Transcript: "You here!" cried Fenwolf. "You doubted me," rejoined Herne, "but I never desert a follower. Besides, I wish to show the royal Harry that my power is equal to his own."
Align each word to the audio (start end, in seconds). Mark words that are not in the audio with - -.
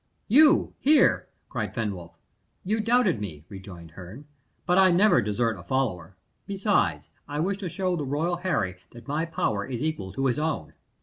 "You 0.27 0.73
here!" 0.79 1.27
cried 1.47 1.75
Fenwolf. 1.75 2.15
"You 2.65 2.79
doubted 2.79 3.21
me," 3.21 3.45
rejoined 3.49 3.91
Herne, 3.91 4.25
"but 4.65 4.79
I 4.79 4.89
never 4.89 5.21
desert 5.21 5.59
a 5.59 5.63
follower. 5.63 6.15
Besides, 6.47 7.09
I 7.27 7.39
wish 7.39 7.59
to 7.59 7.69
show 7.69 7.95
the 7.95 8.03
royal 8.03 8.37
Harry 8.37 8.77
that 8.93 9.07
my 9.07 9.25
power 9.25 9.63
is 9.63 9.79
equal 9.83 10.11
to 10.13 10.25
his 10.25 10.39
own." 10.39 10.73